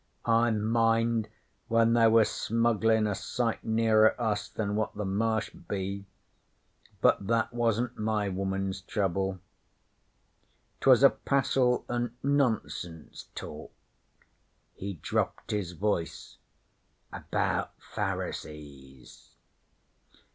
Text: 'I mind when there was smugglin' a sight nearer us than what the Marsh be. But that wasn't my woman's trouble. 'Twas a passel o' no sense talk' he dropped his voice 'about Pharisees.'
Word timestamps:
'I 0.25 0.49
mind 0.49 1.29
when 1.67 1.93
there 1.93 2.09
was 2.09 2.27
smugglin' 2.27 3.05
a 3.05 3.13
sight 3.13 3.63
nearer 3.63 4.19
us 4.19 4.49
than 4.49 4.75
what 4.75 4.95
the 4.95 5.05
Marsh 5.05 5.51
be. 5.51 6.07
But 7.01 7.27
that 7.27 7.53
wasn't 7.53 7.99
my 7.99 8.27
woman's 8.27 8.81
trouble. 8.81 9.37
'Twas 10.79 11.03
a 11.03 11.11
passel 11.11 11.85
o' 11.87 12.09
no 12.23 12.61
sense 12.67 13.27
talk' 13.35 13.75
he 14.73 14.93
dropped 14.93 15.51
his 15.51 15.73
voice 15.73 16.39
'about 17.13 17.73
Pharisees.' 17.79 19.35